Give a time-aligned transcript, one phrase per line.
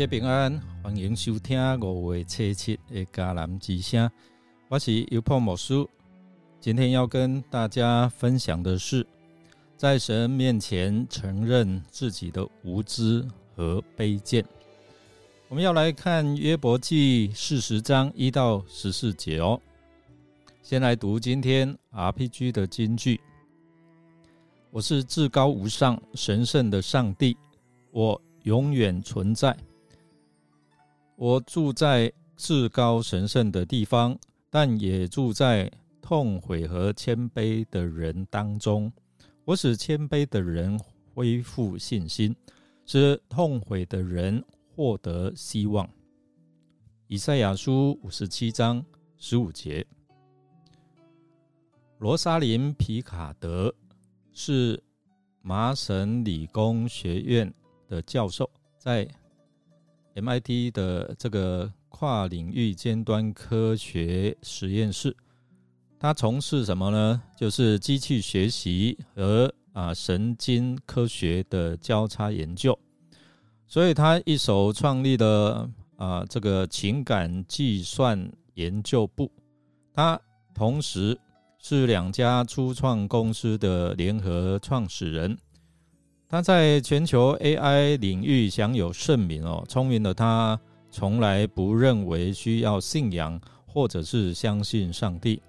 [0.00, 4.10] 家平安，欢迎收听五月七七的迦南之声。
[4.68, 5.86] 我是尤破牧师，
[6.58, 9.06] 今天要跟大家分享的是，
[9.76, 13.22] 在神面前承认自己的无知
[13.54, 14.42] 和卑贱。
[15.50, 19.60] 我们要来看约伯记四十章一到十四节哦。
[20.62, 23.20] 先来读今天 RPG 的金句：
[24.70, 27.36] 我是至高无上、神圣的上帝，
[27.90, 29.54] 我永远存在。
[31.20, 35.70] 我住在至高神圣的地方，但也住在
[36.00, 38.90] 痛悔和谦卑的人当中。
[39.44, 40.80] 我使谦卑的人
[41.12, 42.34] 恢复信心，
[42.86, 44.42] 使痛悔的人
[44.74, 45.86] 获得希望。
[47.06, 48.82] 以赛亚书五十七章
[49.18, 49.86] 十五节。
[51.98, 53.70] 罗莎琳皮卡德
[54.32, 54.82] 是
[55.42, 57.52] 麻省理工学院
[57.86, 59.06] 的教授，在。
[60.14, 65.16] MIT 的这个跨领域尖端科学实验室，
[65.98, 67.22] 他从事什么呢？
[67.36, 72.78] 就是机器学习和啊神经科学的交叉研究。
[73.66, 79.30] 所以他一手创立了啊这个情感计算研究部。
[79.92, 80.20] 他
[80.54, 81.16] 同时
[81.58, 85.38] 是两家初创公司的联合创始人。
[86.30, 89.64] 他在全球 AI 领域享有盛名哦。
[89.68, 90.56] 聪明的他
[90.88, 95.42] 从来不认为需要信仰或者是相信上帝。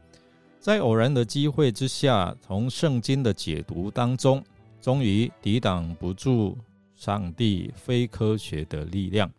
[0.60, 4.44] 在偶然的机会之下，从圣经的解读当中，
[4.82, 6.58] 终于抵挡不住
[6.96, 9.32] 上帝非科学的力量。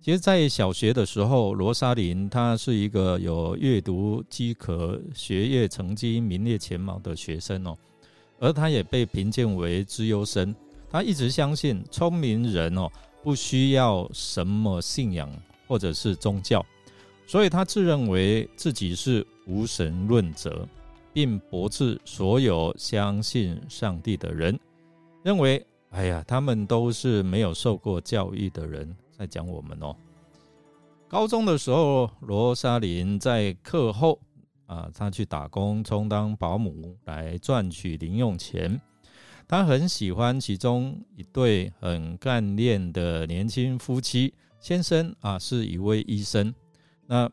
[0.00, 7.78] 其实，在小学的时候，罗莎琳她是一个有阅读饥渴、学业成绩名列前茅的学生哦，
[8.44, 10.54] 而他也被评鉴为资优生。
[10.90, 12.90] 他一直相信聪明人哦
[13.22, 15.32] 不需要什么信仰
[15.66, 16.64] 或者是宗教，
[17.26, 20.68] 所以他自认为自己是无神论者，
[21.10, 24.60] 并驳斥所有相信上帝的人，
[25.22, 29.96] 认为哎呀，他们都是没有受过教育的人在讲我们哦。
[31.08, 34.20] 高中的时候，罗莎琳在课后
[34.74, 38.80] 啊，他去打工充当保姆来赚取零用钱。
[39.46, 46.52] 他很喜欢其中一对很干练的年轻夫妻，先生啊是一位医生。
[47.06, 47.30] 那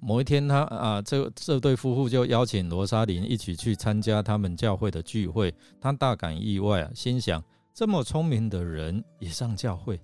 [0.00, 5.52] 某一天，他啊这这对夫妇就邀请罗莎琳一起去参加他们教会的聚会。
[5.80, 7.42] 他大感意外啊，心想
[7.74, 10.00] 这么聪明的人也上教会。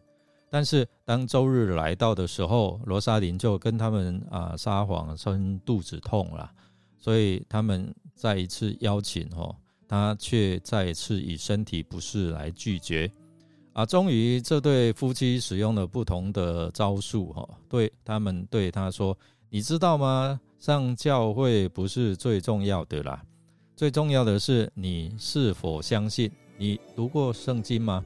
[0.50, 6.50] 但是当周日来到的时候，罗莎琳就跟他们啊撒谎称肚子痛了，
[6.98, 9.54] 所以他们再一次邀请哦。
[9.90, 13.10] 他却再次以身体不适来拒绝，
[13.72, 19.16] 啊，终于这对夫妻使用了不同的招数，哈，对他们对他说
[19.48, 20.38] ：“你知道吗？
[20.58, 23.24] 上教会不是最重要的啦，
[23.74, 26.30] 最重要的是你是否相信。
[26.58, 28.04] 你读过圣经吗？”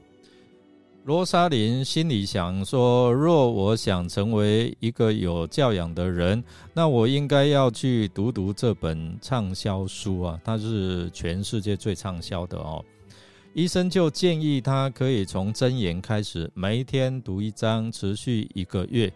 [1.05, 6.41] 罗莎琳心里想说：“若我想成为一个有教养的人，
[6.73, 10.39] 那我应该要去读读这本畅销书啊！
[10.45, 12.83] 它是全世界最畅销的哦。”
[13.53, 19.11] 医生就建议他可以从箴言开始，每一天读一章，持续一个月。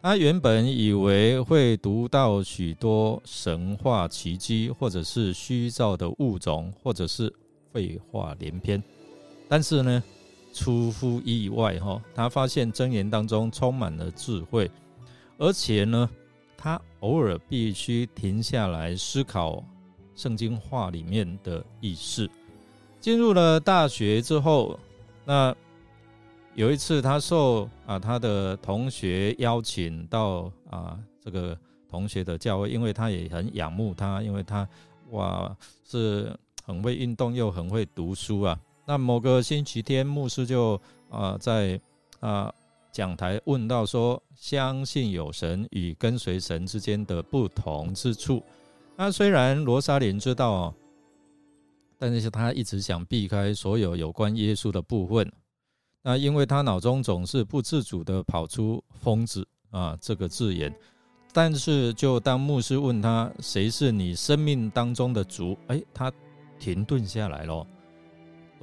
[0.00, 7.34] 他原本以为会读到许多神话奇迹，或者是虚造的物种，或者是
[7.72, 8.80] 废话连篇，
[9.48, 10.00] 但是呢？
[10.54, 14.70] 出乎意外，哈，他发现真言当中充满了智慧，
[15.36, 16.08] 而且呢，
[16.56, 19.62] 他偶尔必须停下来思考
[20.14, 22.30] 圣经话里面的意思。
[23.00, 24.78] 进入了大学之后，
[25.24, 25.54] 那
[26.54, 31.58] 有一次他受啊他的同学邀请到啊这个
[31.90, 34.66] 同学的教会，因为他也很仰慕他，因为他
[35.10, 35.54] 哇
[35.84, 36.32] 是
[36.64, 38.58] 很会运动又很会读书啊。
[38.86, 41.80] 那某个星期天，牧师就啊在
[42.20, 42.52] 啊
[42.92, 48.42] 讲台问到说，相信有神与跟随神之间的不同之处。
[48.96, 50.72] 那虽然罗莎琳知道，
[51.98, 55.32] 但是他一直想避开所有有关耶稣的部分。
[56.02, 60.72] 那因为他脑中总是不自主的跑出“疯子”啊这个字眼。
[61.32, 66.12] 但是就当牧师问他谁是你生命当中的主，哎，他
[66.60, 67.66] 停顿下来了。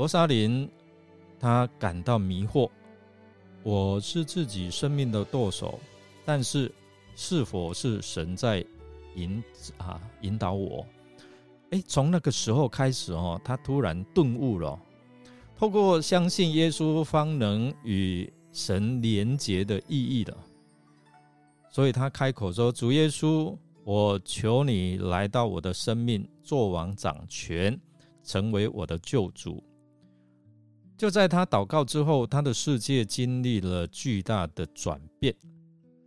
[0.02, 0.68] 罗莎琳，
[1.40, 2.68] 她感到迷惑。
[3.62, 5.80] 我是自己生命的舵手，
[6.26, 6.74] 但是
[7.16, 8.66] 是否是神在
[9.14, 9.44] 引
[9.78, 10.84] 啊引导我？
[11.70, 14.76] 哎，从那个时候开始哦，他突然顿悟了。
[15.56, 20.36] 透过相信耶稣，方能与神连结的意义的。
[21.70, 27.80] 所以他开口说：“主耶稣，我求你来到我的生命，做王掌权，
[28.24, 29.64] 成为我的救主。”
[31.02, 35.36] 就在他祷告之后，他的世界经历了巨大的转变。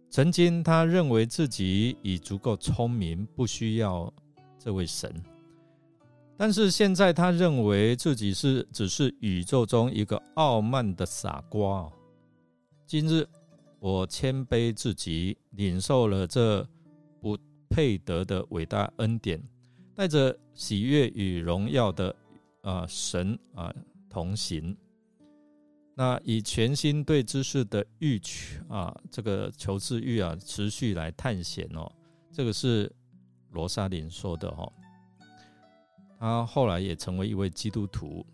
[0.09, 4.15] 曾经他认为自己已足够聪明，不需要
[4.57, 5.13] 这位神。
[6.37, 11.91] 但是现在他认为自己是只是宇宙中一个傲慢的傻瓜。
[12.87, 13.27] 今日
[13.81, 16.65] 我谦卑自己，领受了这
[17.21, 17.37] 不
[17.69, 19.43] 配得的伟大恩典，
[19.93, 22.15] 带着喜悦与荣耀的
[22.63, 23.75] 啊神啊
[24.09, 24.73] 同行。
[25.97, 31.91] 那以全新对知识的欲求啊，这个求知欲啊，持续来探险哦。
[32.33, 32.91] 这个是
[33.53, 34.73] 罗莎琳说的哦。
[36.19, 38.27] 他后来也成为一位基督徒。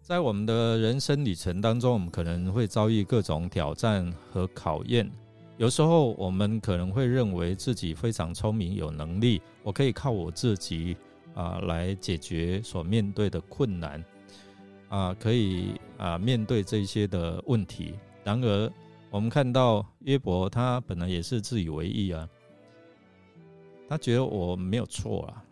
[0.00, 5.10] 在我们的人生旅程当中，我们可能会遭遇各种挑战和考验。
[5.58, 10.96] 有时候我们可能会认为自己非常聪明、有能力，我可以靠我自己
[11.34, 14.02] 啊来解决所面对的困难。
[14.88, 17.94] 啊，可以啊，面对这些的问题。
[18.24, 18.72] 然而，
[19.10, 22.28] 我们看到约伯，他本来也是自以为意啊，
[23.88, 25.42] 他觉得我没有错啊。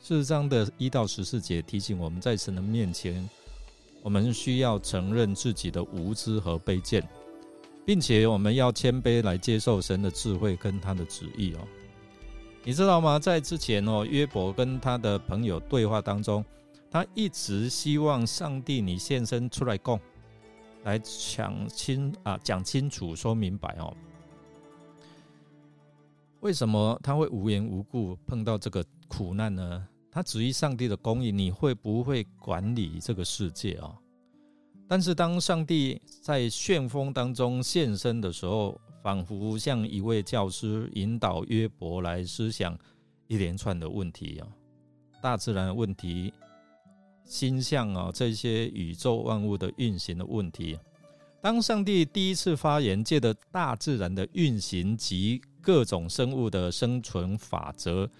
[0.00, 3.28] 事实上的一到十四节提醒我们在神的面前，
[4.02, 7.06] 我们需要承认自己的无知和卑贱，
[7.84, 11.60] 并且我们要谦卑来接受神的智慧跟他的旨意哦。
[12.64, 13.18] 你知道吗？
[13.18, 16.44] 在之前哦，约伯跟他的朋友对话当中。
[16.90, 20.00] 他一直希望上帝你现身出来供，
[20.84, 23.94] 来讲清啊讲清楚说明白哦。
[26.40, 29.86] 为什么他会无缘无故碰到这个苦难呢？
[30.10, 33.94] 他质疑上帝的公义，你会不会管理这个世界啊？
[34.88, 42.76] 但是当上帝在旋风当中现身的时候，仿佛像一位教师引导约伯来思想
[43.26, 44.48] 一连串的问题啊，
[45.20, 46.32] 大自然问题。
[47.28, 50.78] 星象啊，这些宇宙万物的运行的问题。
[51.42, 58.10] 当上帝第一次发言，借着大自然的运行及各种生物的生存法则，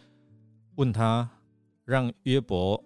[0.76, 1.28] 问他，
[1.84, 2.80] 让约伯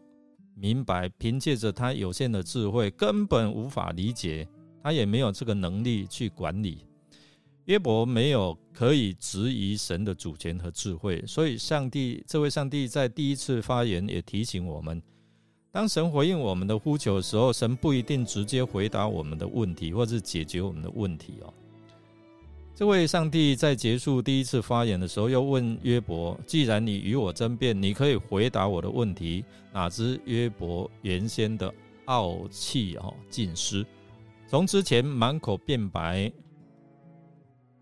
[0.55, 4.49] 明白，凭借着他有限的智慧，根本无法理解，
[4.83, 6.87] 他也没有这个能力去管理。
[7.65, 15.03] 约伯没有可以质疑神的主权和智慧，所以上帝这位上帝在第一次发言也提醒我们。
[15.73, 21.53] 当神回应我们的呼求的时候，神不一定直接回答我们的问题，或是解决我们的问题哦。
[22.75, 29.43] 这位上帝在结束第一次发言的时候，又问约伯：“既然你与我争辩，你可以回答我的问题。”
[29.73, 31.73] 哪知约伯原先的
[32.05, 33.85] 傲气哦尽失，
[34.47, 36.31] 从之前满口辩白，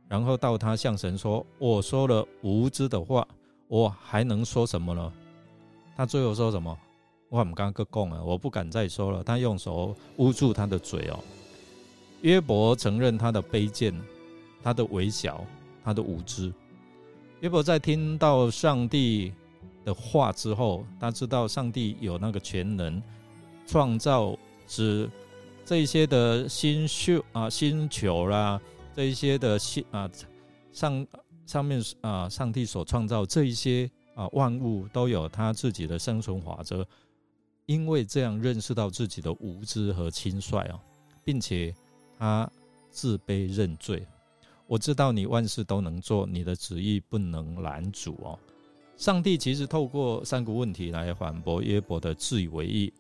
[0.07, 3.27] 然后到他向神说：“我说了无知的话，
[3.67, 5.13] 我还能说什么呢？”
[5.97, 6.77] 他最后说什么？
[7.31, 9.23] 我们刚刚讲了，我不敢再说了。
[9.23, 11.19] 他用手捂住他的嘴哦。
[12.23, 13.95] 约伯承认他的卑贱，
[14.65, 15.45] 他的微小，
[15.85, 16.53] 他的无知。
[17.39, 19.33] 约伯在听到上帝
[19.85, 23.01] 的话之后，他知道上帝有那个全能，
[23.65, 25.09] 创造之
[25.65, 28.61] 这一些的星宿啊、星球啦，
[28.97, 30.11] 这一些的星啊
[30.73, 31.07] 上
[31.47, 36.85] 上面啊，上帝所创造这一些啊万物都有他自己的生存法则。
[37.67, 40.81] 因为这样认识到自己的无知和轻率啊，
[41.25, 41.75] 并且
[42.19, 42.51] 他
[42.91, 44.07] 自卑认罪。
[44.67, 48.39] 我知道你万事都能做，你的旨意不能拦阻哦。
[48.97, 52.93] 上帝其实透过三个问题来反驳约伯的自以为意。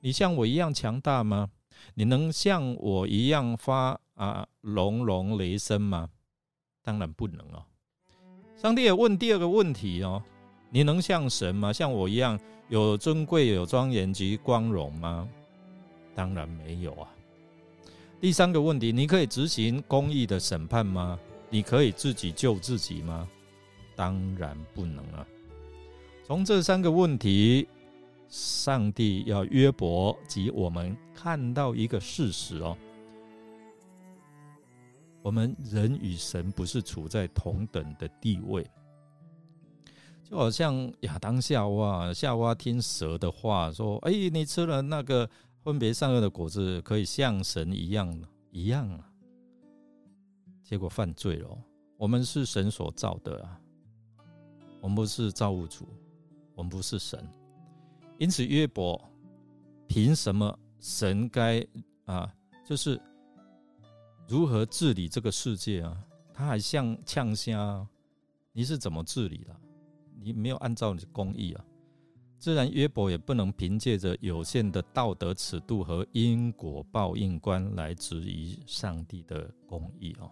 [0.00, 1.50] 你像我一样强大吗？
[1.94, 6.08] 你能像我一样发啊隆隆雷声吗？
[6.82, 7.64] 当然不能哦。
[8.56, 10.22] 上帝也问第二个问题哦。
[10.70, 11.72] 你能像神吗？
[11.72, 15.28] 像我一样有尊贵、有庄严及光荣吗？
[16.14, 17.08] 当然没有啊。
[18.20, 21.18] 第三个问题，你可以执行公义的审判吗？
[21.48, 23.28] 你可以自己救自己吗？
[23.96, 25.26] 当然不能啊。
[26.24, 27.66] 从这三个问题，
[28.28, 32.76] 上帝要约伯及我们看到一个事实哦：
[35.22, 38.66] 我们人与神不是处在同等的地位。
[40.28, 45.28] 就好像亚当夏娃，夏娃听蛇的话说：“哎，你吃了那个
[45.62, 49.10] 分别善恶的果子，可以像神一样一样啊。”
[50.62, 51.58] 结果犯罪了。
[51.96, 53.58] 我们是神所造的啊，
[54.82, 55.88] 我们不是造物主，
[56.54, 57.26] 我们不是神。
[58.18, 59.02] 因此，约伯
[59.86, 61.66] 凭什么神该
[62.04, 62.30] 啊？
[62.66, 63.00] 就是
[64.28, 66.04] 如何治理这个世界啊？
[66.34, 67.88] 他还像呛虾，
[68.52, 69.56] 你是怎么治理的？
[70.22, 71.64] 你没有按照你的公义啊！
[72.38, 80.30] 自然约伯也不能凭借着有限的道德尺度和因果报应观来质疑上帝的公义哦。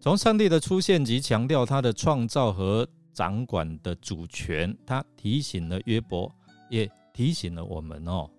[0.00, 6.32] 从上帝的出现及强调他的创造和掌管的主权，他提醒了约伯，
[6.70, 8.30] 也提醒了我们哦，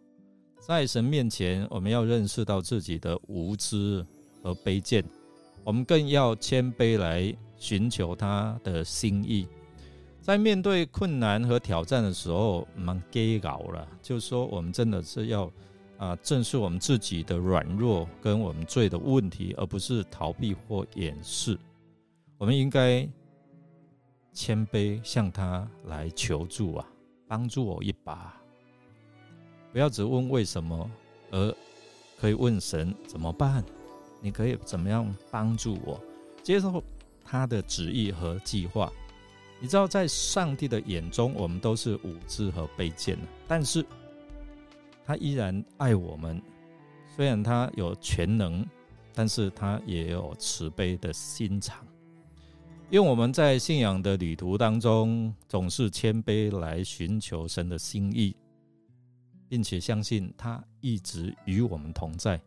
[0.60, 4.06] 在神面前，我们要认识到自己的无知
[4.42, 5.04] 和卑贱。
[5.66, 9.46] 我们更要谦卑来寻求他的心意，
[10.30, 13.88] 在面对困难和挑战的时候，蛮给搞了。
[14.00, 15.52] 就是说，我们真的是要
[15.98, 21.58] 啊，正视我们自己的软弱跟我们罪的问题，而不是逃避或掩饰。
[22.38, 23.10] 我们应该
[24.32, 26.86] 谦卑向他来求助啊，
[27.28, 28.40] 帮助我一把。
[29.74, 30.92] 不要只问为什么，
[31.32, 31.56] 而
[32.20, 33.64] 可以问神怎么办。
[34.22, 36.00] 你可以怎么样帮助我
[36.44, 36.84] 接受
[37.26, 38.94] 他的旨意和计划？
[39.62, 43.86] 你知道，在上帝的眼中，我们都是无知和卑贱的，但是
[45.06, 46.42] 他依然爱我们。
[47.16, 48.66] 虽然他有全能，
[49.14, 51.86] 但是他也有慈悲的心肠。
[52.90, 58.34] 因为我们在信仰的旅途当中，总是谦卑来寻求神的心意，
[59.50, 62.40] 并且相信他一直与我们同在。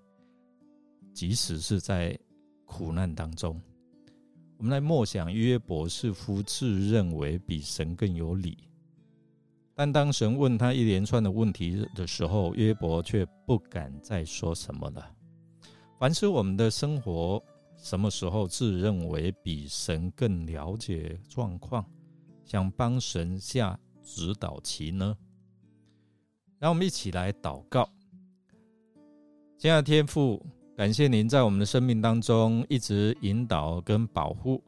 [1.12, 2.19] 即使是在
[2.64, 3.61] 苦难当中，
[4.62, 8.57] 我们来默想约伯是夫自认为比神更有理，
[9.75, 15.04] 但当神问他一连串的问题的时候，约伯却不敢再说什么了。
[15.99, 17.42] 凡是我们的生活，
[17.76, 21.85] 什么时候自认为比神更了解状况，
[22.45, 25.19] 想帮神下指导棋呢？
[26.61, 27.90] 让我们一起来祷告，
[29.59, 30.40] 亲爱的天父。
[30.75, 34.62] 感谢您在我们的生命当中一直引导跟保护。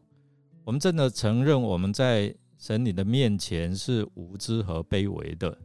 [0.62, 5.56] 我们真的承认我们在神你的面前是无知和卑微的。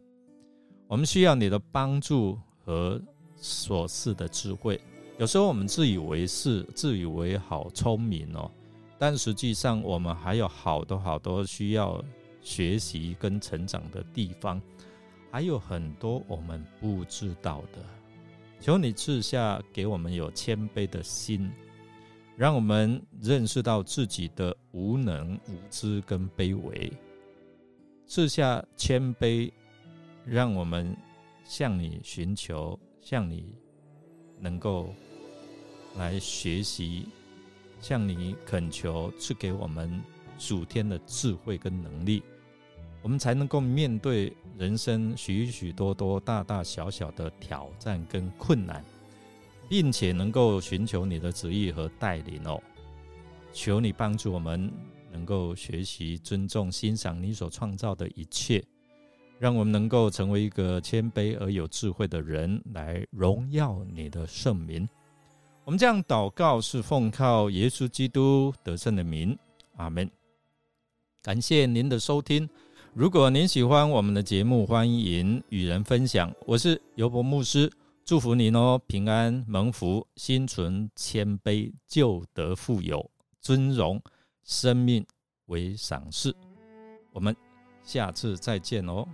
[0.87, 3.01] 我们需要你的帮助和
[3.35, 4.79] 所赐的智慧。
[5.17, 8.49] 有时候我们自以为是，自以为好聪明哦，
[8.97, 12.01] 但实际上我们还有好多好多需要
[12.41, 14.61] 学习跟成长的地方，
[15.29, 17.98] 还有很多我们不知道的。
[18.59, 21.49] 求你赐下给我们有谦卑的心，
[22.35, 26.91] 让我们认识到自己的无能、无知跟卑微。
[28.05, 29.51] 赐下谦卑，
[30.25, 30.95] 让我们
[31.45, 33.55] 向你寻求，向你
[34.39, 34.93] 能够
[35.95, 37.07] 来学习，
[37.79, 40.01] 向你恳求，赐给我们
[40.37, 42.21] 属天的智慧跟能力。
[43.01, 48.83] 我们才能够面对人生许许多多大大小小的挑战跟困难，
[49.69, 52.61] 并且能够寻求你的旨意和带领哦。
[53.53, 54.71] 求你帮助我们
[55.11, 58.63] 能够学习尊重、欣赏你所创造的一切，
[59.39, 64.87] 让我们能够成为一个谦卑而有智慧的人，来荣耀你的圣名。
[65.63, 69.37] 我们这样祷告是奉靠耶稣基督得胜的名，
[69.77, 70.09] 阿门。
[71.23, 72.49] 感谢您的收听。
[72.99, 76.29] 如果您喜欢我们的节目，欢迎与人分享。
[76.45, 77.71] 我是尤伯牧师，
[78.03, 84.01] 祝福您哦，平安蒙福，心存谦卑，就得富有尊荣，
[84.43, 85.05] 生命
[85.45, 86.35] 为赏赐。
[87.13, 87.33] 我们
[87.83, 89.07] 下次再见哦。